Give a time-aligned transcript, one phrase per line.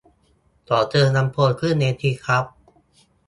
[0.67, 2.45] ขอเชิญลำโพงขึ้นเวทีครับ